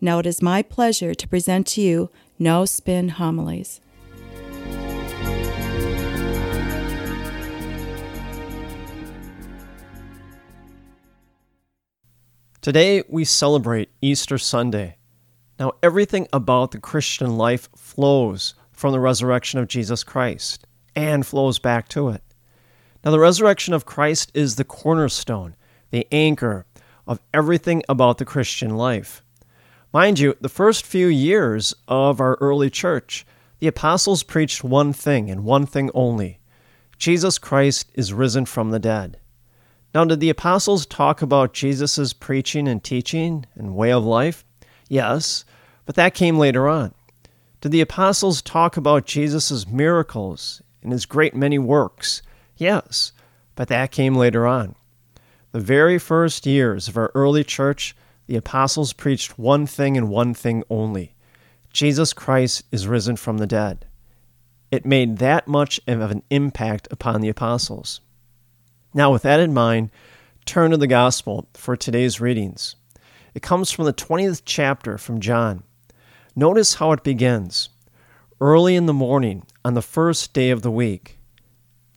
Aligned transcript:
Now 0.00 0.18
it 0.18 0.26
is 0.26 0.42
my 0.42 0.62
pleasure 0.62 1.14
to 1.14 1.28
present 1.28 1.66
to 1.68 1.80
you 1.80 2.10
No 2.38 2.64
Spin 2.64 3.10
Homilies. 3.10 3.80
Today 12.60 13.02
we 13.08 13.26
celebrate 13.26 13.90
Easter 14.00 14.38
Sunday. 14.38 14.96
Now, 15.58 15.72
everything 15.82 16.26
about 16.32 16.70
the 16.70 16.80
Christian 16.80 17.36
life 17.36 17.68
flows 17.76 18.54
from 18.72 18.92
the 18.92 19.00
resurrection 19.00 19.60
of 19.60 19.68
Jesus 19.68 20.02
Christ 20.02 20.66
and 20.96 21.26
flows 21.26 21.58
back 21.58 21.88
to 21.88 22.08
it. 22.08 22.22
Now, 23.04 23.10
the 23.10 23.18
resurrection 23.18 23.74
of 23.74 23.84
Christ 23.84 24.30
is 24.34 24.56
the 24.56 24.64
cornerstone, 24.64 25.56
the 25.90 26.08
anchor 26.10 26.64
of 27.06 27.20
everything 27.32 27.82
about 27.88 28.18
the 28.18 28.24
Christian 28.24 28.76
life. 28.76 29.23
Mind 29.94 30.18
you, 30.18 30.34
the 30.40 30.48
first 30.48 30.84
few 30.84 31.06
years 31.06 31.72
of 31.86 32.20
our 32.20 32.36
early 32.40 32.68
church, 32.68 33.24
the 33.60 33.68
apostles 33.68 34.24
preached 34.24 34.64
one 34.64 34.92
thing 34.92 35.30
and 35.30 35.44
one 35.44 35.66
thing 35.66 35.88
only 35.94 36.40
Jesus 36.98 37.38
Christ 37.38 37.92
is 37.94 38.12
risen 38.12 38.44
from 38.44 38.72
the 38.72 38.80
dead. 38.80 39.20
Now, 39.94 40.04
did 40.04 40.18
the 40.18 40.30
apostles 40.30 40.84
talk 40.84 41.22
about 41.22 41.52
Jesus' 41.52 42.12
preaching 42.12 42.66
and 42.66 42.82
teaching 42.82 43.46
and 43.54 43.76
way 43.76 43.92
of 43.92 44.02
life? 44.02 44.44
Yes, 44.88 45.44
but 45.86 45.94
that 45.94 46.12
came 46.12 46.38
later 46.38 46.66
on. 46.66 46.92
Did 47.60 47.70
the 47.70 47.80
apostles 47.80 48.42
talk 48.42 48.76
about 48.76 49.06
Jesus' 49.06 49.68
miracles 49.68 50.60
and 50.82 50.90
his 50.90 51.06
great 51.06 51.36
many 51.36 51.60
works? 51.60 52.20
Yes, 52.56 53.12
but 53.54 53.68
that 53.68 53.92
came 53.92 54.16
later 54.16 54.44
on. 54.44 54.74
The 55.52 55.60
very 55.60 56.00
first 56.00 56.46
years 56.46 56.88
of 56.88 56.96
our 56.96 57.12
early 57.14 57.44
church, 57.44 57.94
the 58.26 58.36
apostles 58.36 58.92
preached 58.92 59.38
one 59.38 59.66
thing 59.66 59.96
and 59.96 60.08
one 60.08 60.34
thing 60.34 60.62
only 60.70 61.14
Jesus 61.72 62.12
Christ 62.12 62.62
is 62.70 62.86
risen 62.86 63.16
from 63.16 63.38
the 63.38 63.48
dead. 63.48 63.86
It 64.70 64.86
made 64.86 65.18
that 65.18 65.48
much 65.48 65.80
of 65.88 66.10
an 66.10 66.22
impact 66.30 66.86
upon 66.90 67.20
the 67.20 67.28
apostles. 67.28 68.00
Now, 68.94 69.12
with 69.12 69.22
that 69.22 69.40
in 69.40 69.52
mind, 69.52 69.90
turn 70.44 70.70
to 70.70 70.76
the 70.76 70.86
gospel 70.86 71.48
for 71.54 71.76
today's 71.76 72.20
readings. 72.20 72.76
It 73.34 73.42
comes 73.42 73.72
from 73.72 73.86
the 73.86 73.92
20th 73.92 74.42
chapter 74.44 74.98
from 74.98 75.20
John. 75.20 75.64
Notice 76.36 76.74
how 76.74 76.92
it 76.92 77.02
begins 77.02 77.70
early 78.40 78.76
in 78.76 78.86
the 78.86 78.92
morning 78.92 79.44
on 79.64 79.74
the 79.74 79.82
first 79.82 80.32
day 80.32 80.50
of 80.50 80.62
the 80.62 80.70
week. 80.70 81.18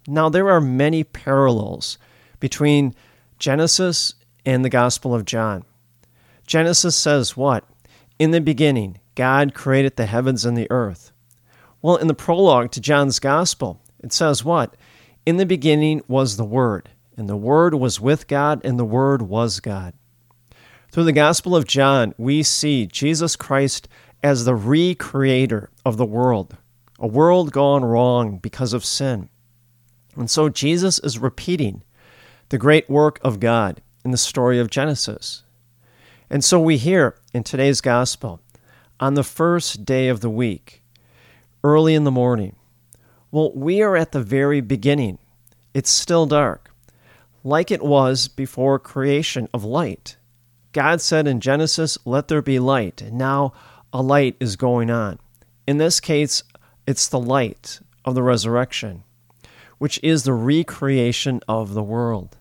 Now, 0.08 0.30
there 0.30 0.50
are 0.50 0.62
many 0.62 1.04
parallels 1.04 2.00
between 2.40 2.96
Genesis 3.38 4.16
and 4.46 4.66
the 4.66 4.70
Gospel 4.70 5.14
of 5.14 5.26
John. 5.26 5.66
Genesis 6.48 6.96
says 6.96 7.36
what? 7.36 7.66
In 8.18 8.32
the 8.32 8.40
beginning, 8.40 9.00
God 9.16 9.54
created 9.54 9.98
the 9.98 10.06
heavens 10.06 10.46
and 10.46 10.58
the 10.58 10.72
earth. 10.72 11.12
Well, 11.82 11.98
in 11.98 12.08
the 12.08 12.14
prologue 12.14 12.72
to 12.72 12.82
John's 12.82 13.20
Gospel, 13.20 13.82
it 14.02 14.14
says 14.14 14.46
what? 14.46 14.76
In 15.26 15.36
the 15.36 15.46
beginning 15.46 16.02
was 16.08 16.38
the 16.38 16.46
Word, 16.46 16.90
and 17.18 17.28
the 17.28 17.36
Word 17.36 17.76
was 17.76 18.00
with 18.00 18.28
God, 18.28 18.62
and 18.64 18.80
the 18.80 18.86
Word 18.86 19.22
was 19.22 19.60
God. 19.60 19.94
Through 20.90 21.04
the 21.04 21.12
Gospel 21.12 21.54
of 21.54 21.68
John, 21.68 22.14
we 22.18 22.44
see 22.44 22.88
Jesus 22.88 23.36
Christ 23.36 23.90
as 24.24 24.46
the 24.46 24.56
recreator 24.56 25.68
of 25.86 25.98
the 25.98 26.06
world, 26.06 26.56
a 26.98 27.08
world 27.08 27.52
gone 27.52 27.84
wrong 27.84 28.38
because 28.38 28.72
of 28.72 28.86
sin. 28.86 29.30
And 30.16 30.32
so 30.32 30.48
Jesus 30.48 30.98
is 31.00 31.20
repeating 31.20 31.84
the 32.50 32.58
great 32.58 32.90
work 32.90 33.20
of 33.22 33.42
God 33.42 33.82
in 34.06 34.12
the 34.12 34.18
story 34.18 34.60
of 34.60 34.70
Genesis. 34.70 35.44
And 36.30 36.44
so 36.44 36.60
we 36.60 36.78
hear 36.78 37.16
in 37.34 37.44
today's 37.44 37.82
gospel, 37.82 38.42
on 39.00 39.14
the 39.14 39.24
first 39.24 39.86
day 39.86 40.10
of 40.10 40.22
the 40.22 40.30
week, 40.30 40.84
early 41.64 41.94
in 41.96 42.04
the 42.04 42.12
morning, 42.12 42.56
well, 43.32 43.52
we 43.54 43.82
are 43.82 43.96
at 43.96 44.12
the 44.12 44.22
very 44.22 44.60
beginning. 44.60 45.20
It's 45.74 45.90
still 45.90 46.26
dark, 46.26 46.72
like 47.44 47.72
it 47.72 47.84
was 47.84 48.28
before 48.28 48.80
creation 48.80 49.48
of 49.54 49.64
light. 49.64 50.18
God 50.74 51.02
said 51.02 51.28
in 51.28 51.40
Genesis, 51.40 51.98
Let 52.06 52.28
there 52.28 52.42
be 52.42 52.60
light. 52.60 53.02
And 53.02 53.18
now 53.18 53.54
a 53.94 54.02
light 54.02 54.36
is 54.40 54.56
going 54.56 54.90
on. 54.90 55.20
In 55.66 55.78
this 55.78 56.00
case, 56.00 56.44
it's 56.86 57.08
the 57.08 57.20
light 57.20 57.80
of 58.06 58.16
the 58.16 58.24
resurrection, 58.24 59.04
which 59.78 60.00
is 60.04 60.24
the 60.24 60.34
recreation 60.34 61.42
of 61.48 61.74
the 61.74 61.84
world, 61.84 62.38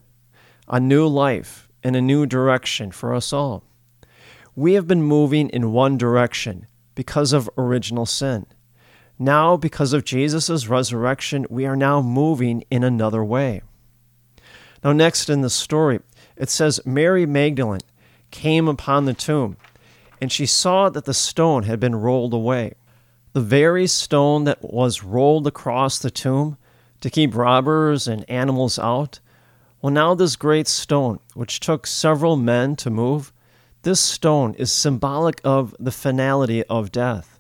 a 0.69 0.81
new 0.81 1.07
life 1.07 1.69
and 1.83 1.95
a 1.95 2.01
new 2.01 2.27
direction 2.27 2.91
for 2.91 3.15
us 3.15 3.33
all. 3.33 3.63
We 4.59 4.73
have 4.73 4.87
been 4.87 5.03
moving 5.03 5.51
in 5.51 5.73
one 5.73 5.99
direction 5.99 6.67
because 6.95 7.35
of 7.35 7.51
original 7.59 8.07
sin. 8.07 8.47
Now, 9.19 9.59
because 9.59 9.93
of 9.93 10.07
Jesus' 10.07 10.67
resurrection, 10.67 11.45
we 11.51 11.67
are 11.67 11.77
now 11.77 12.01
moving 12.01 12.65
in 12.71 12.83
another 12.83 13.23
way. 13.23 13.61
Now, 14.83 14.95
next 14.95 15.29
in 15.29 15.43
the 15.43 15.51
story, 15.51 16.01
it 16.39 16.49
says 16.49 16.81
Mary 16.87 17.27
Magdalene 17.27 17.83
came 18.31 18.67
upon 18.67 19.05
the 19.05 19.13
tomb, 19.13 19.59
and 20.23 20.33
she 20.33 20.47
saw 20.47 20.89
that 20.89 21.05
the 21.05 21.13
stone 21.13 21.65
had 21.65 21.79
been 21.79 21.95
rolled 21.95 22.33
away. 22.33 22.73
The 23.35 23.43
very 23.43 23.87
stone 23.87 24.45
that 24.45 24.63
was 24.63 25.03
rolled 25.03 25.47
across 25.47 25.99
the 25.99 26.11
tomb 26.11 26.57
to 27.03 27.11
keep 27.11 27.37
robbers 27.37 28.09
and 28.09 28.25
animals 28.31 28.79
out. 28.79 29.21
Well, 29.83 29.93
now 29.93 30.15
this 30.15 30.35
great 30.35 30.67
stone, 30.67 31.19
which 31.35 31.61
took 31.61 31.87
several 31.87 32.37
men 32.37 32.75
to 32.77 32.89
move, 32.89 33.35
this 33.83 34.01
stone 34.01 34.55
is 34.55 34.73
symbolic 34.73 35.41
of 35.45 35.75
the 35.79 35.93
finality 35.93 36.65
of 36.65 36.93
death. 36.93 37.39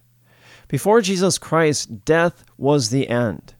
Before 0.68 1.00
Jesus 1.00 1.38
Christ, 1.38 2.04
death 2.04 2.44
was 2.56 2.90
the 2.90 3.08
end. 3.08 3.54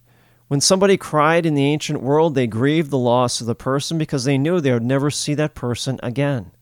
When 0.49 0.61
somebody 0.61 0.97
cried 0.97 1.45
in 1.45 1.55
the 1.55 1.65
ancient 1.65 2.03
world, 2.03 2.35
they 2.35 2.47
grieved 2.47 2.91
the 2.91 2.99
loss 2.99 3.41
of 3.41 3.47
the 3.47 3.55
person 3.55 3.99
because 3.99 4.25
they 4.25 4.39
knew 4.39 4.61
they 4.61 4.73
would 4.73 4.85
never 4.85 5.11
see 5.11 5.35
that 5.35 5.55
person 5.55 5.99
again. 6.03 6.53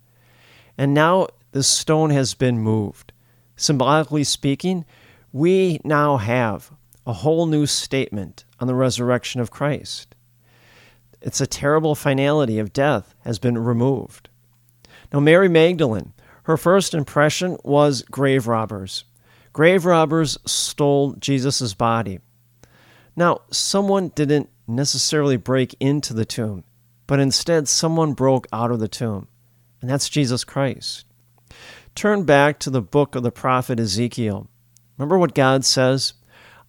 And 0.78 0.94
now 0.94 1.28
this 1.52 1.68
stone 1.68 2.10
has 2.10 2.34
been 2.34 2.58
moved. 2.58 3.12
Symbolically 3.56 4.24
speaking, 4.24 4.84
we 5.32 5.80
now 5.84 6.16
have 6.16 6.72
a 7.06 7.12
whole 7.12 7.46
new 7.46 7.66
statement 7.66 8.44
on 8.58 8.66
the 8.66 8.74
resurrection 8.74 9.40
of 9.40 9.50
Christ. 9.50 10.14
It's 11.20 11.40
a 11.40 11.46
terrible 11.46 11.94
finality 11.94 12.58
of 12.58 12.72
death 12.72 13.14
has 13.24 13.38
been 13.38 13.58
removed. 13.58 14.28
Now, 15.12 15.20
Mary 15.20 15.48
Magdalene, 15.48 16.12
her 16.44 16.56
first 16.56 16.94
impression 16.94 17.58
was 17.64 18.02
grave 18.02 18.46
robbers. 18.46 19.04
Grave 19.52 19.84
robbers 19.84 20.36
stole 20.44 21.12
Jesus' 21.14 21.74
body. 21.74 22.20
Now, 23.16 23.42
someone 23.50 24.08
didn't 24.08 24.50
necessarily 24.66 25.36
break 25.36 25.74
into 25.78 26.12
the 26.12 26.24
tomb, 26.24 26.64
but 27.06 27.20
instead 27.20 27.68
someone 27.68 28.14
broke 28.14 28.46
out 28.52 28.70
of 28.70 28.80
the 28.80 28.88
tomb, 28.88 29.28
and 29.80 29.88
that's 29.88 30.08
Jesus 30.08 30.44
Christ. 30.44 31.06
Turn 31.94 32.24
back 32.24 32.58
to 32.60 32.70
the 32.70 32.82
book 32.82 33.14
of 33.14 33.22
the 33.22 33.30
prophet 33.30 33.78
Ezekiel. 33.78 34.48
Remember 34.98 35.18
what 35.18 35.34
God 35.34 35.64
says? 35.64 36.14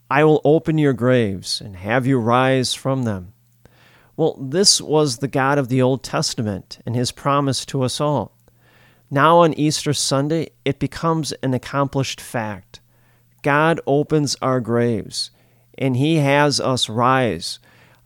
I 0.10 0.24
will 0.24 0.42
open 0.44 0.78
your 0.78 0.94
graves 0.94 1.62
and 1.62 1.76
have 1.76 2.06
you 2.06 2.20
rise 2.20 2.76
from 2.76 3.04
them. 3.04 3.34
Well, 4.18 4.38
this 4.40 4.80
was 4.80 5.18
the 5.18 5.28
God 5.28 5.58
of 5.58 5.68
the 5.68 5.82
Old 5.82 6.04
Testament 6.04 6.80
and 6.86 6.96
his 6.96 7.12
promise 7.12 7.66
to 7.68 7.84
us 7.84 8.00
all. 8.00 8.36
Now 9.12 9.40
on 9.40 9.54
Easter 9.54 9.94
Sunday, 9.94 10.50
it 10.64 10.80
becomes 10.80 11.32
an 11.44 11.54
accomplished 11.54 12.20
fact. 12.20 12.80
God 13.44 13.80
opens 13.86 14.36
our 14.42 14.60
graves, 14.60 15.30
and 15.78 15.96
He 15.96 16.16
has 16.16 16.60
us 16.60 16.90
rise 16.90 17.60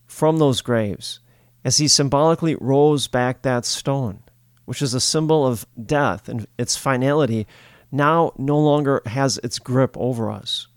from 0.06 0.38
those 0.38 0.62
graves 0.62 1.20
as 1.64 1.78
He 1.78 1.88
symbolically 1.88 2.56
rolls 2.56 3.08
back 3.08 3.42
that 3.42 3.66
stone, 3.66 4.20
which 4.66 4.82
is 4.82 4.94
a 4.94 5.00
symbol 5.00 5.48
of 5.48 5.66
death 5.82 6.28
and 6.28 6.46
its 6.58 6.76
finality, 6.76 7.48
now 7.92 8.34
no 8.38 8.60
longer 8.60 9.02
has 9.06 9.38
its 9.40 9.60
grip 9.60 9.96
over 9.98 10.30
us. 10.30 10.68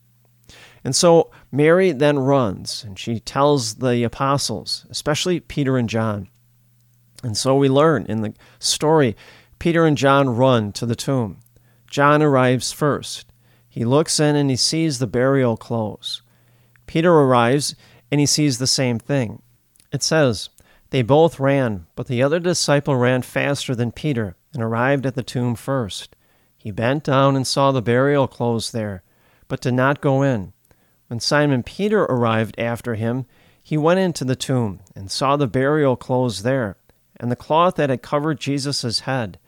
And 0.84 0.96
so 0.96 1.31
Mary 1.50 1.93
then 1.93 2.19
runs 2.19 2.82
and 2.84 2.99
she 2.99 3.20
tells 3.20 3.76
the 3.76 4.02
apostles, 4.02 4.87
especially 4.90 5.40
Peter 5.40 5.76
and 5.76 5.88
John. 5.88 6.29
And 7.23 7.37
so 7.37 7.55
we 7.55 7.69
learn 7.69 8.06
in 8.06 8.23
the 8.23 8.34
story 8.58 9.17
Peter 9.58 9.87
and 9.87 9.96
John 9.96 10.31
run 10.31 10.73
to 10.73 10.87
the 10.87 10.96
tomb. 10.96 11.38
John 11.88 12.20
arrives 12.20 12.73
first. 12.73 13.26
He 13.69 13.84
looks 13.84 14.19
in 14.19 14.34
and 14.34 14.50
he 14.50 14.56
sees 14.56 14.99
the 14.99 15.06
burial 15.06 15.56
clothes. 15.56 16.23
Peter 16.87 17.12
arrives 17.12 17.76
and 18.11 18.19
he 18.19 18.26
sees 18.26 18.58
the 18.58 18.67
same 18.67 18.99
thing. 18.99 19.40
It 19.93 20.02
says, 20.02 20.49
They 20.90 21.02
both 21.02 21.38
ran, 21.38 21.87
but 21.94 22.08
the 22.08 22.23
other 22.23 22.40
disciple 22.40 22.96
ran 22.96 23.23
faster 23.23 23.75
than 23.75 23.93
Peter 23.93 24.37
and 24.52 24.62
arrived 24.62 25.06
at 25.06 25.14
the 25.14 25.23
tomb 25.23 25.55
first. 25.55 26.17
He 26.58 26.70
bent 26.70 27.05
down 27.05 27.37
and 27.37 27.46
saw 27.46 27.73
the 27.73 27.82
burial 27.82 28.26
clothes 28.26 28.73
there, 28.73 29.02
but 29.49 29.61
did 29.61 29.75
not 29.75 30.00
go 30.00 30.23
in. 30.23 30.52
When 31.12 31.20
Simon 31.20 31.62
Peter 31.62 32.04
arrived 32.04 32.58
after 32.58 32.94
him, 32.94 33.26
he 33.62 33.76
went 33.76 34.00
into 34.00 34.24
the 34.24 34.34
tomb 34.34 34.80
and 34.96 35.10
saw 35.10 35.36
the 35.36 35.46
burial 35.46 35.94
clothes 35.94 36.42
there, 36.42 36.78
and 37.20 37.30
the 37.30 37.36
cloth 37.36 37.74
that 37.74 37.90
had 37.90 38.00
covered 38.00 38.40
Jesus' 38.40 39.00
head, 39.00 39.38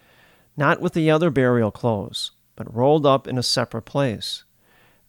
not 0.58 0.82
with 0.82 0.93
the 0.93 1.11
other 1.11 1.31
burial 1.31 1.70
clothes, 1.70 2.32
but 2.55 2.75
rolled 2.75 3.06
up 3.06 3.26
in 3.26 3.38
a 3.38 3.43
separate 3.43 3.87
place. 3.87 4.44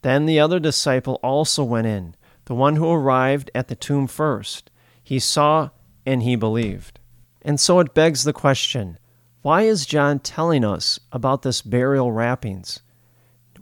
Then 0.00 0.24
the 0.24 0.40
other 0.40 0.58
disciple 0.58 1.20
also 1.22 1.62
went 1.62 1.88
in, 1.88 2.14
the 2.46 2.54
one 2.54 2.76
who 2.76 2.90
arrived 2.90 3.50
at 3.54 3.68
the 3.68 3.76
tomb 3.76 4.06
first. 4.06 4.70
He 5.04 5.18
saw 5.18 5.68
and 6.06 6.22
he 6.22 6.36
believed. 6.36 6.98
And 7.42 7.60
so 7.60 7.80
it 7.80 7.92
begs 7.92 8.24
the 8.24 8.32
question 8.32 8.98
why 9.42 9.64
is 9.64 9.84
John 9.84 10.20
telling 10.20 10.64
us 10.64 10.98
about 11.12 11.42
this 11.42 11.60
burial 11.60 12.12
wrappings? 12.12 12.80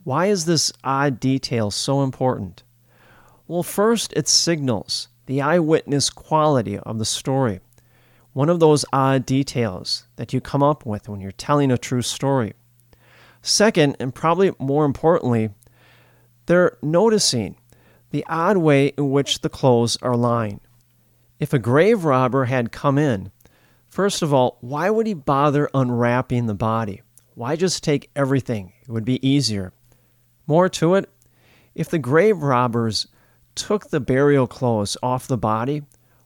Why 0.05 0.27
is 0.27 0.45
this 0.45 0.73
odd 0.85 1.19
detail 1.19 1.73
so 1.73 2.05
important? 2.05 2.63
Well, 3.47 3.63
first, 3.63 4.13
it 4.15 4.27
signals 4.27 5.09
the 5.27 5.43
eyewitness 5.43 6.11
quality 6.11 6.79
of 6.79 6.99
the 6.99 7.05
story. 7.05 7.61
One 8.33 8.49
of 8.49 8.59
those 8.59 8.85
odd 8.93 9.27
details 9.27 10.05
that 10.17 10.33
you 10.33 10.41
come 10.41 10.63
up 10.63 10.87
with 10.87 11.09
when 11.09 11.21
you're 11.21 11.33
telling 11.33 11.71
a 11.71 11.79
true 11.79 12.03
story. 12.03 12.55
Second, 13.43 13.97
and 14.01 14.15
probably 14.15 14.53
more 14.59 14.87
importantly, 14.87 15.51
they're 16.47 16.79
noticing 16.83 17.57
the 18.11 18.25
odd 18.29 18.57
way 18.57 18.89
in 18.97 19.11
which 19.11 19.41
the 19.41 19.51
clothes 19.51 19.99
are 20.01 20.17
lying. 20.17 20.61
If 21.39 21.53
a 21.53 21.59
grave 21.59 22.05
robber 22.05 22.47
had 22.47 22.73
come 22.73 22.97
in, 22.97 23.31
first 23.89 24.23
of 24.23 24.33
all, 24.33 24.57
why 24.63 24.89
would 24.89 25.07
he 25.07 25.15
bother 25.15 25.69
unwrapping 25.75 26.47
the 26.47 26.55
body? 26.55 27.03
Why 27.35 27.57
just 27.57 27.85
take 27.85 28.11
everything? 28.17 28.73
It 28.83 28.91
would 28.91 29.05
be 29.05 29.27
easier. 29.27 29.73
More 30.47 30.69
to 30.71 30.95
it, 30.95 31.11
if 31.75 31.91
the 31.91 31.99
grave 31.99 32.43
robbers 32.43 33.09
took 33.55 33.91
the 33.91 34.01
burial 34.01 34.47
clothes 34.47 34.97
off 35.03 35.27
the 35.27 35.39
body, 35.39 35.83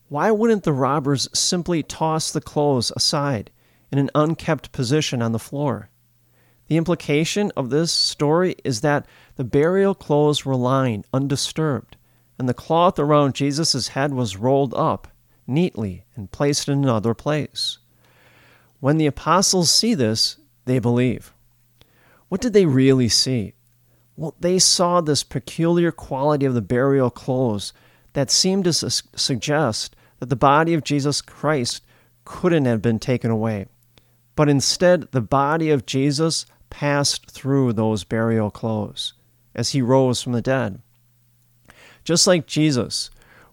why 0.09 0.31
wouldn't 0.31 0.65
the 0.65 0.73
robbers 0.73 1.29
simply 1.33 1.83
toss 1.83 2.31
the 2.31 2.41
clothes 2.41 2.93
aside 2.97 3.51
in 3.93 3.99
an 3.99 4.11
unkept 4.15 4.73
position 4.73 5.21
on 5.21 5.33
the 5.33 5.39
floor? 5.39 5.91
The 6.69 6.77
implication 6.77 7.51
of 7.57 7.71
this 7.71 7.93
story 7.93 8.57
is 8.65 8.83
that 8.83 9.07
the 9.37 9.45
burial 9.45 9.95
clothes 9.95 10.45
were 10.45 10.57
lying 10.57 11.05
undisturbed, 11.13 11.97
and 12.39 12.49
the 12.49 12.55
cloth 12.55 12.99
around 12.99 13.35
Jesus' 13.35 13.89
head 13.89 14.13
was 14.13 14.37
rolled 14.37 14.75
up 14.75 15.09
neatly 15.47 16.05
and 16.15 16.31
placed 16.31 16.69
in 16.69 16.83
another 16.83 17.15
place. 17.15 17.79
When 18.81 18.99
the 18.99 19.07
apostles 19.07 19.71
see 19.71 19.95
this, 19.95 20.37
they 20.67 20.79
believe. 20.79 21.33
What 22.29 22.41
did 22.41 22.53
they 22.53 22.67
really 22.67 23.09
see? 23.09 23.55
Well, 24.19 24.35
they 24.41 24.59
saw 24.59 25.01
this 25.01 25.23
peculiar 25.23 25.93
quality 25.93 26.45
of 26.45 26.55
the 26.55 26.61
burial 26.61 27.09
clothes 27.09 27.73
that 28.15 28.33
seemed 28.33 28.65
to 28.65 28.73
su- 28.73 29.09
suggest 29.15 29.95
that 30.19 30.27
the 30.27 30.35
body 30.35 30.75
of 30.75 30.83
Jesus 30.83 31.21
Christ 31.21 31.85
couldn't 32.25 32.65
have 32.65 32.83
been 32.83 32.99
taken 32.99 33.31
away. 33.31 33.67
But 34.35 34.49
instead, 34.49 35.13
the 35.13 35.21
body 35.21 35.71
of 35.71 35.87
Jesus 35.87 36.47
passed 36.69 37.31
through 37.31 37.75
those 37.75 38.03
burial 38.03 38.51
clothes 38.51 39.13
as 39.55 39.71
he 39.71 39.81
rose 39.81 40.21
from 40.21 40.33
the 40.33 40.43
dead. 40.43 40.83
Just 42.03 42.27
like 42.27 42.45
Jesus 42.49 43.11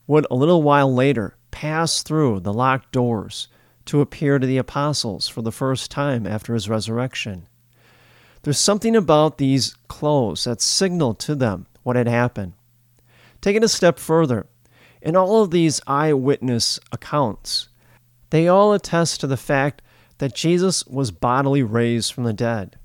would 0.08 0.26
a 0.32 0.36
little 0.36 0.64
while 0.64 0.92
later 0.92 1.36
pass 1.52 2.02
through 2.02 2.40
the 2.40 2.54
locked 2.54 2.92
doors 2.92 3.50
to 3.86 4.02
appear 4.02 4.40
to 4.40 4.48
the 4.48 4.58
apostles 4.58 5.28
for 5.28 5.44
the 5.44 5.52
first 5.52 5.92
time 5.92 6.26
after 6.26 6.56
his 6.56 6.68
resurrection. 6.68 7.48
There's 8.46 8.60
something 8.60 8.96
about 8.96 9.40
these 9.40 9.76
clothes 9.88 10.44
that 10.44 10.62
signaled 10.62 11.18
to 11.22 11.34
them 11.34 11.66
what 11.82 11.96
had 11.96 12.08
happened. 12.08 12.54
Take 13.42 13.56
it 13.56 13.64
a 13.64 13.68
step 13.68 13.98
further. 13.98 14.46
In 15.02 15.16
all 15.16 15.42
of 15.42 15.50
these 15.50 15.82
eyewitness 15.88 16.80
accounts, 16.92 17.70
they 18.30 18.48
all 18.48 18.72
attest 18.72 19.20
to 19.22 19.26
the 19.26 19.36
fact 19.36 19.82
that 20.20 20.36
Jesus 20.36 20.86
was 20.86 21.10
bodily 21.10 21.64
raised 21.64 22.14
from 22.14 22.24
the 22.24 22.34
dead. 22.34 22.78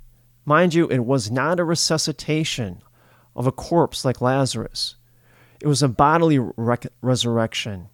Mind 0.47 0.73
you, 0.73 0.89
it 0.89 1.01
was 1.01 1.31
not 1.31 1.61
a 1.61 1.65
resuscitation 1.65 2.81
of 3.37 3.47
a 3.47 3.53
corpse 3.53 4.03
like 4.03 4.23
Lazarus, 4.23 4.97
it 5.61 5.67
was 5.67 5.83
a 5.83 5.89
bodily 5.89 6.39
rec- 6.39 6.87
resurrection. 7.03 7.91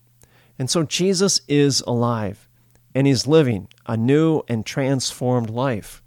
And 0.57 0.71
so 0.71 0.85
Jesus 0.85 1.41
is 1.49 1.81
alive, 1.81 2.49
and 2.95 3.09
he's 3.09 3.27
living 3.27 3.67
a 3.87 3.97
new 3.97 4.43
and 4.47 4.65
transformed 4.65 5.51
life 5.51 6.01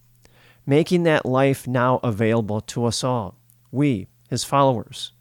making 0.69 1.01
that 1.01 1.25
life 1.25 1.67
now 1.67 1.99
available 2.03 2.61
to 2.61 2.85
us 2.85 3.03
all, 3.03 3.35
we, 3.71 4.05
his 4.29 4.43
followers. 4.43 5.13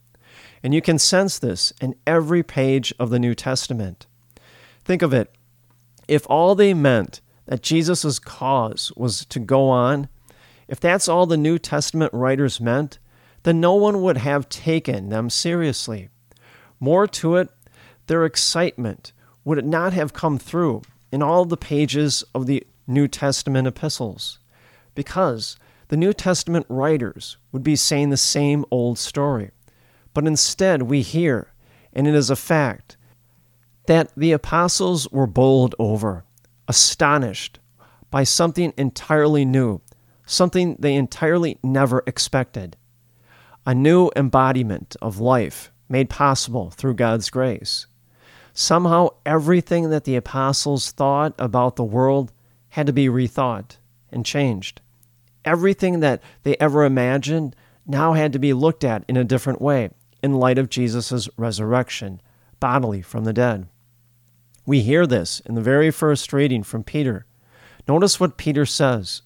And 0.62 0.74
you 0.74 0.82
can 0.82 0.98
sense 0.98 1.38
this 1.38 1.72
in 1.80 1.94
every 2.06 2.42
page 2.42 2.92
of 2.98 3.08
the 3.08 3.18
New 3.18 3.34
Testament. 3.34 4.06
Think 4.84 5.00
of 5.00 5.14
it 5.14 5.34
if 6.06 6.26
all 6.28 6.54
they 6.54 6.74
meant 6.74 7.22
that 7.46 7.62
Jesus' 7.62 8.18
cause 8.18 8.92
was 8.94 9.24
to 9.24 9.38
go 9.38 9.70
on, 9.70 10.10
if 10.68 10.78
that's 10.78 11.08
all 11.08 11.24
the 11.24 11.38
New 11.38 11.58
Testament 11.58 12.12
writers 12.12 12.60
meant, 12.60 12.98
then 13.44 13.58
no 13.58 13.74
one 13.74 14.02
would 14.02 14.18
have 14.18 14.50
taken 14.50 15.08
them 15.08 15.30
seriously. 15.30 16.10
More 16.78 17.06
to 17.06 17.36
it, 17.36 17.48
their 18.06 18.26
excitement 18.26 19.12
would 19.46 19.56
it 19.56 19.64
not 19.64 19.94
have 19.94 20.12
come 20.12 20.38
through 20.38 20.82
in 21.10 21.22
all 21.22 21.46
the 21.46 21.56
pages 21.56 22.22
of 22.34 22.44
the 22.44 22.66
New 22.86 23.08
Testament 23.08 23.66
epistles 23.66 24.38
because 24.98 25.56
the 25.90 25.96
New 25.96 26.12
Testament 26.12 26.66
writers 26.68 27.36
would 27.52 27.62
be 27.62 27.76
saying 27.76 28.10
the 28.10 28.16
same 28.16 28.64
old 28.68 28.98
story. 28.98 29.52
But 30.12 30.26
instead, 30.26 30.82
we 30.82 31.02
hear, 31.02 31.52
and 31.92 32.08
it 32.08 32.16
is 32.16 32.30
a 32.30 32.34
fact, 32.34 32.96
that 33.86 34.10
the 34.16 34.32
apostles 34.32 35.08
were 35.12 35.28
bowled 35.28 35.76
over, 35.78 36.24
astonished 36.66 37.60
by 38.10 38.24
something 38.24 38.72
entirely 38.76 39.44
new, 39.44 39.80
something 40.26 40.74
they 40.80 40.96
entirely 40.96 41.60
never 41.62 42.02
expected. 42.04 42.76
A 43.64 43.72
new 43.72 44.10
embodiment 44.16 44.96
of 45.00 45.20
life 45.20 45.70
made 45.88 46.10
possible 46.10 46.70
through 46.70 46.94
God's 46.94 47.30
grace. 47.30 47.86
Somehow, 48.52 49.10
everything 49.24 49.90
that 49.90 50.02
the 50.02 50.16
apostles 50.16 50.90
thought 50.90 51.34
about 51.38 51.76
the 51.76 51.84
world 51.84 52.32
had 52.70 52.88
to 52.88 52.92
be 52.92 53.06
rethought 53.06 53.76
and 54.10 54.26
changed 54.26 54.80
everything 55.48 56.00
that 56.00 56.22
they 56.42 56.56
ever 56.60 56.84
imagined 56.84 57.56
now 57.86 58.12
had 58.12 58.34
to 58.34 58.38
be 58.38 58.52
looked 58.52 58.84
at 58.84 59.02
in 59.08 59.16
a 59.16 59.24
different 59.24 59.62
way 59.62 59.90
in 60.22 60.34
light 60.34 60.58
of 60.58 60.68
Jesus' 60.68 61.28
resurrection, 61.38 62.20
bodily 62.60 63.00
from 63.00 63.24
the 63.24 63.32
dead. 63.32 63.66
We 64.66 64.80
hear 64.80 65.06
this 65.06 65.40
in 65.40 65.54
the 65.54 65.62
very 65.62 65.90
first 65.90 66.34
reading 66.34 66.62
from 66.62 66.84
Peter. 66.84 67.24
Notice 67.86 68.20
what 68.20 68.36
Peter 68.36 68.66
says 68.66 69.22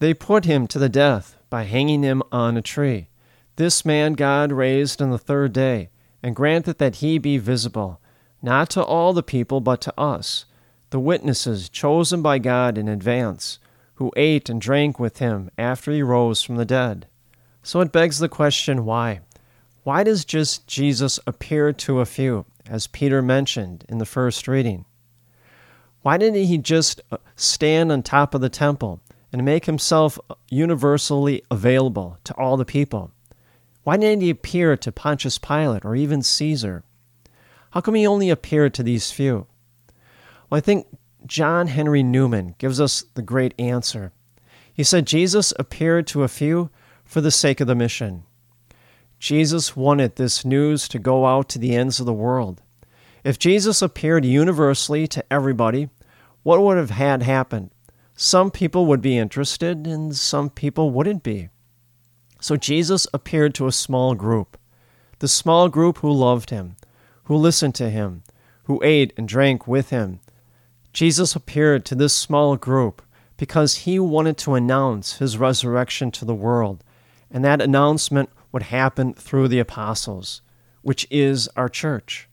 They 0.00 0.12
put 0.12 0.46
him 0.46 0.66
to 0.66 0.80
the 0.80 0.88
death 0.88 1.36
by 1.48 1.62
hanging 1.62 2.02
him 2.02 2.24
on 2.32 2.56
a 2.56 2.62
tree. 2.62 3.08
This 3.54 3.84
man 3.84 4.14
God 4.14 4.50
raised 4.50 5.00
on 5.00 5.10
the 5.10 5.18
third 5.18 5.52
day, 5.52 5.90
and 6.24 6.34
granted 6.34 6.78
that 6.78 6.96
he 6.96 7.18
be 7.18 7.38
visible, 7.38 8.00
not 8.42 8.68
to 8.70 8.82
all 8.82 9.12
the 9.12 9.22
people, 9.22 9.60
but 9.60 9.80
to 9.82 9.94
us, 9.96 10.46
the 10.90 10.98
witnesses 10.98 11.68
chosen 11.68 12.20
by 12.20 12.38
God 12.40 12.76
in 12.76 12.88
advance 12.88 13.59
who 14.00 14.10
ate 14.16 14.48
and 14.48 14.62
drank 14.62 14.98
with 14.98 15.18
him 15.18 15.50
after 15.58 15.92
he 15.92 16.02
rose 16.02 16.40
from 16.40 16.56
the 16.56 16.64
dead. 16.64 17.06
So 17.62 17.82
it 17.82 17.92
begs 17.92 18.18
the 18.18 18.30
question 18.30 18.86
why? 18.86 19.20
Why 19.82 20.04
does 20.04 20.24
just 20.24 20.66
Jesus 20.66 21.20
appear 21.26 21.74
to 21.74 22.00
a 22.00 22.06
few, 22.06 22.46
as 22.66 22.86
Peter 22.86 23.20
mentioned 23.20 23.84
in 23.90 23.98
the 23.98 24.06
first 24.06 24.48
reading? 24.48 24.86
Why 26.00 26.16
didn't 26.16 26.42
he 26.46 26.56
just 26.56 27.02
uh, 27.12 27.18
stand 27.36 27.92
on 27.92 28.02
top 28.02 28.34
of 28.34 28.40
the 28.40 28.48
temple 28.48 29.02
and 29.34 29.44
make 29.44 29.66
himself 29.66 30.18
universally 30.48 31.42
available 31.50 32.16
to 32.24 32.32
all 32.36 32.56
the 32.56 32.64
people? 32.64 33.12
Why 33.84 33.98
didn't 33.98 34.22
he 34.22 34.30
appear 34.30 34.78
to 34.78 34.90
Pontius 34.90 35.36
Pilate 35.36 35.84
or 35.84 35.94
even 35.94 36.22
Caesar? 36.22 36.84
How 37.72 37.82
come 37.82 37.96
he 37.96 38.06
only 38.06 38.30
appeared 38.30 38.72
to 38.74 38.82
these 38.82 39.12
few? 39.12 39.46
Well, 40.48 40.56
I 40.56 40.60
think 40.60 40.86
John 41.26 41.68
Henry 41.68 42.02
Newman 42.02 42.54
gives 42.58 42.80
us 42.80 43.04
the 43.14 43.22
great 43.22 43.54
answer. 43.58 44.12
He 44.72 44.84
said 44.84 45.06
Jesus 45.06 45.52
appeared 45.58 46.06
to 46.08 46.22
a 46.22 46.28
few 46.28 46.70
for 47.04 47.20
the 47.20 47.30
sake 47.30 47.60
of 47.60 47.66
the 47.66 47.74
mission. 47.74 48.24
Jesus 49.18 49.76
wanted 49.76 50.16
this 50.16 50.44
news 50.44 50.88
to 50.88 50.98
go 50.98 51.26
out 51.26 51.48
to 51.50 51.58
the 51.58 51.76
ends 51.76 52.00
of 52.00 52.06
the 52.06 52.12
world. 52.12 52.62
If 53.22 53.38
Jesus 53.38 53.82
appeared 53.82 54.24
universally 54.24 55.06
to 55.08 55.24
everybody, 55.30 55.90
what 56.42 56.62
would 56.62 56.78
have 56.78 56.90
had 56.90 57.22
happened? 57.22 57.70
Some 58.14 58.50
people 58.50 58.86
would 58.86 59.02
be 59.02 59.18
interested 59.18 59.86
and 59.86 60.16
some 60.16 60.48
people 60.48 60.90
wouldn't 60.90 61.22
be. 61.22 61.50
So 62.40 62.56
Jesus 62.56 63.06
appeared 63.12 63.54
to 63.56 63.66
a 63.66 63.72
small 63.72 64.14
group, 64.14 64.58
the 65.18 65.28
small 65.28 65.68
group 65.68 65.98
who 65.98 66.10
loved 66.10 66.48
him, 66.48 66.76
who 67.24 67.36
listened 67.36 67.74
to 67.74 67.90
him, 67.90 68.22
who 68.64 68.80
ate 68.82 69.12
and 69.18 69.28
drank 69.28 69.66
with 69.66 69.90
him. 69.90 70.20
Jesus 70.92 71.36
appeared 71.36 71.84
to 71.84 71.94
this 71.94 72.12
small 72.12 72.56
group 72.56 73.02
because 73.36 73.76
he 73.76 73.98
wanted 73.98 74.36
to 74.38 74.54
announce 74.54 75.18
his 75.18 75.38
resurrection 75.38 76.10
to 76.10 76.24
the 76.24 76.34
world, 76.34 76.84
and 77.30 77.44
that 77.44 77.62
announcement 77.62 78.28
would 78.52 78.64
happen 78.64 79.14
through 79.14 79.48
the 79.48 79.60
apostles, 79.60 80.42
which 80.82 81.06
is 81.10 81.48
our 81.56 81.68
church. 81.68 82.28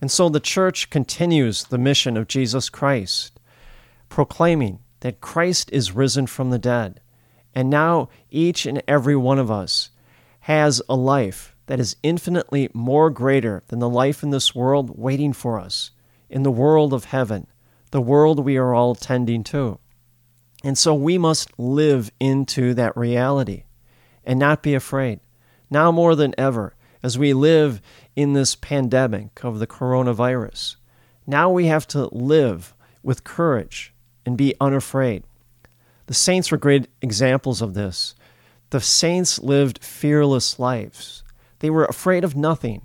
And 0.00 0.10
so 0.10 0.28
the 0.28 0.40
church 0.40 0.90
continues 0.90 1.64
the 1.64 1.78
mission 1.78 2.16
of 2.16 2.28
Jesus 2.28 2.68
Christ, 2.68 3.40
proclaiming 4.08 4.80
that 5.00 5.20
Christ 5.20 5.70
is 5.72 5.92
risen 5.92 6.26
from 6.26 6.50
the 6.50 6.58
dead. 6.58 7.00
And 7.54 7.70
now 7.70 8.10
each 8.30 8.66
and 8.66 8.82
every 8.86 9.16
one 9.16 9.38
of 9.38 9.50
us 9.50 9.90
has 10.40 10.82
a 10.88 10.94
life 10.94 11.56
that 11.66 11.80
is 11.80 11.96
infinitely 12.02 12.68
more 12.74 13.10
greater 13.10 13.62
than 13.68 13.78
the 13.78 13.88
life 13.88 14.22
in 14.22 14.30
this 14.30 14.54
world 14.54 14.98
waiting 14.98 15.32
for 15.32 15.58
us, 15.58 15.90
in 16.28 16.42
the 16.42 16.50
world 16.50 16.92
of 16.92 17.06
heaven, 17.06 17.46
the 17.96 18.02
world 18.02 18.40
we 18.40 18.58
are 18.58 18.74
all 18.74 18.94
tending 18.94 19.42
to. 19.42 19.78
And 20.62 20.76
so 20.76 20.92
we 20.92 21.16
must 21.16 21.58
live 21.58 22.10
into 22.20 22.74
that 22.74 22.94
reality 22.94 23.64
and 24.22 24.38
not 24.38 24.62
be 24.62 24.74
afraid. 24.74 25.20
Now 25.70 25.90
more 25.90 26.14
than 26.14 26.34
ever, 26.36 26.74
as 27.02 27.16
we 27.16 27.32
live 27.32 27.80
in 28.14 28.34
this 28.34 28.54
pandemic 28.54 29.42
of 29.42 29.60
the 29.60 29.66
coronavirus, 29.66 30.76
now 31.26 31.48
we 31.48 31.68
have 31.68 31.86
to 31.86 32.14
live 32.14 32.74
with 33.02 33.24
courage 33.24 33.94
and 34.26 34.36
be 34.36 34.54
unafraid. 34.60 35.24
The 36.04 36.12
saints 36.12 36.50
were 36.50 36.58
great 36.58 36.88
examples 37.00 37.62
of 37.62 37.72
this. 37.72 38.14
The 38.68 38.82
saints 38.82 39.38
lived 39.38 39.82
fearless 39.82 40.58
lives. 40.58 41.24
They 41.60 41.70
were 41.70 41.86
afraid 41.86 42.24
of 42.24 42.36
nothing. 42.36 42.82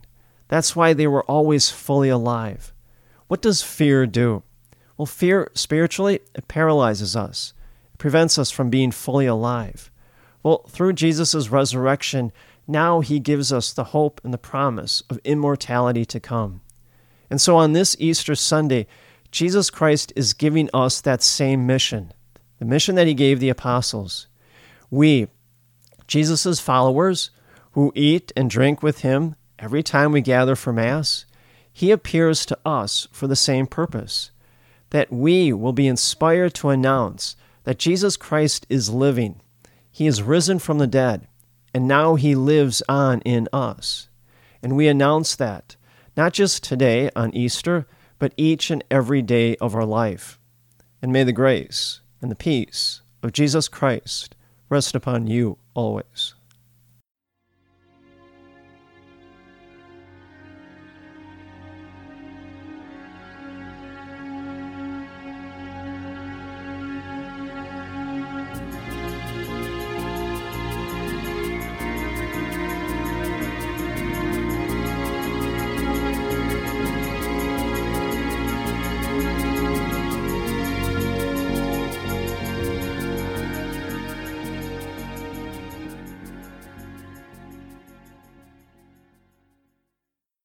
That's 0.48 0.74
why 0.74 0.94
they 0.94 1.08
were 1.08 1.25
always 1.25 1.70
fully 1.70 2.08
alive. 2.08 2.72
What 3.27 3.41
does 3.41 3.62
fear 3.62 4.08
do? 4.08 4.44
Well, 5.01 5.08
fear 5.08 5.50
spiritually, 5.55 6.20
it 6.36 6.48
paralyzes 6.48 7.15
us, 7.15 7.55
it 7.91 7.98
prevents 7.98 8.38
us 8.38 8.51
from 8.51 8.70
being 8.70 8.91
fully 8.91 9.25
alive. 9.25 9.89
Well, 10.43 10.60
through 10.70 10.93
Jesus' 10.93 11.50
resurrection, 11.50 12.31
now 12.67 13.00
he 13.00 13.17
gives 13.20 13.51
us 13.51 13.74
the 13.74 13.86
hope 13.86 14.22
and 14.24 14.31
the 14.31 14.38
promise 14.38 15.01
of 15.10 15.17
immortality 15.24 16.05
to 16.05 16.20
come. 16.20 16.62
And 17.31 17.41
so 17.41 17.58
on 17.58 17.74
this 17.74 17.96
Easter 17.98 18.36
Sunday, 18.36 18.86
Jesus 19.31 19.72
Christ 19.72 20.13
is 20.15 20.36
giving 20.36 20.70
us 20.72 21.01
that 21.01 21.24
same 21.24 21.65
mission, 21.65 22.13
the 22.60 22.65
mission 22.65 22.93
that 22.93 23.08
he 23.08 23.15
gave 23.15 23.39
the 23.39 23.50
apostles. 23.50 24.27
We, 24.91 25.29
Jesus' 26.05 26.60
followers, 26.60 27.31
who 27.72 27.91
eat 27.96 28.31
and 28.36 28.51
drink 28.51 28.84
with 28.84 29.00
him 29.00 29.36
every 29.58 29.81
time 29.81 30.12
we 30.12 30.22
gather 30.22 30.55
for 30.55 30.72
Mass, 30.72 31.25
he 31.74 31.89
appears 31.89 32.46
to 32.46 32.60
us 32.63 33.08
for 33.12 33.25
the 33.25 33.36
same 33.36 33.65
purpose 33.65 34.29
that 34.92 35.12
we 35.12 35.52
will 35.52 35.74
be 35.74 35.88
inspired 35.88 36.54
to 36.54 36.70
announce 36.70 37.36
that 37.64 37.80
Jesus 37.80 38.16
Christ 38.16 38.66
is 38.70 38.90
living. 38.90 39.42
He 39.92 40.08
is 40.08 40.24
risen 40.24 40.60
from 40.60 40.78
the 40.78 40.88
dead, 40.88 41.28
and 41.74 41.88
now 41.88 42.16
he 42.16 42.36
lives 42.36 42.82
on 42.88 43.22
in 43.22 43.50
us. 43.52 44.08
And 44.64 44.76
we 44.76 44.88
announce 44.88 45.36
that, 45.36 45.76
not 46.16 46.34
just 46.34 46.64
today 46.64 47.10
on 47.16 47.34
Easter, 47.36 47.88
but 48.20 48.34
each 48.38 48.70
and 48.70 48.84
every 48.92 49.22
day 49.22 49.56
of 49.58 49.76
our 49.76 49.86
life. 49.86 50.40
And 51.02 51.12
may 51.12 51.24
the 51.24 51.34
grace 51.34 52.02
and 52.22 52.30
the 52.30 52.36
peace 52.36 53.02
of 53.24 53.34
Jesus 53.34 53.68
Christ 53.68 54.36
rest 54.70 54.94
upon 54.94 55.28
you 55.28 55.58
always. 55.74 56.36